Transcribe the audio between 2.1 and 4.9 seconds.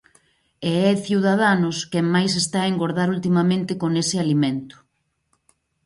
máis está a engordar ultimamente con ese alimento.